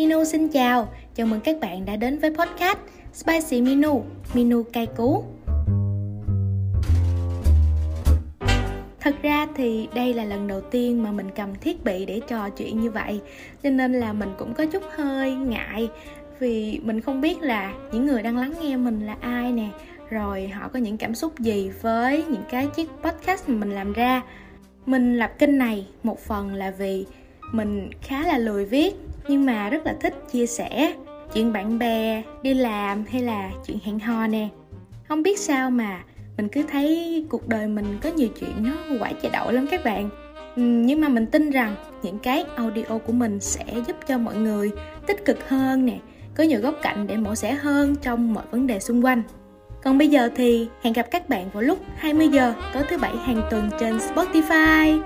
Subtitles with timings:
[0.00, 2.78] Minu xin chào, chào mừng các bạn đã đến với podcast
[3.12, 5.24] Spicy Minu, Minu cay cú.
[9.00, 12.48] Thật ra thì đây là lần đầu tiên mà mình cầm thiết bị để trò
[12.48, 13.20] chuyện như vậy
[13.62, 15.88] Cho nên là mình cũng có chút hơi ngại
[16.38, 19.68] Vì mình không biết là những người đang lắng nghe mình là ai nè
[20.10, 23.92] Rồi họ có những cảm xúc gì với những cái chiếc podcast mà mình làm
[23.92, 24.22] ra
[24.86, 27.06] Mình lập kênh này một phần là vì
[27.52, 28.94] mình khá là lười viết,
[29.28, 30.94] nhưng mà rất là thích chia sẻ
[31.34, 34.48] chuyện bạn bè, đi làm hay là chuyện hẹn hò nè.
[35.08, 36.00] Không biết sao mà
[36.36, 39.84] mình cứ thấy cuộc đời mình có nhiều chuyện nó quả chạy đậu lắm các
[39.84, 40.10] bạn.
[40.56, 44.36] Ừ, nhưng mà mình tin rằng những cái audio của mình sẽ giúp cho mọi
[44.36, 44.70] người
[45.06, 45.98] tích cực hơn nè,
[46.34, 49.22] có nhiều góc cạnh để mổ xẻ hơn trong mọi vấn đề xung quanh.
[49.82, 53.16] Còn bây giờ thì hẹn gặp các bạn vào lúc 20 giờ tối thứ bảy
[53.16, 55.00] hàng tuần trên Spotify.